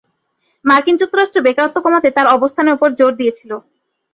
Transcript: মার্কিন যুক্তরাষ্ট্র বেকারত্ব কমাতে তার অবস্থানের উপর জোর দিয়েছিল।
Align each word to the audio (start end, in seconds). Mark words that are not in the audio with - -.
মার্কিন 0.65 0.95
যুক্তরাষ্ট্র 1.01 1.39
বেকারত্ব 1.45 1.77
কমাতে 1.85 2.09
তার 2.11 2.27
অবস্থানের 2.35 2.75
উপর 2.77 2.89
জোর 2.99 3.11
দিয়েছিল। 3.19 3.51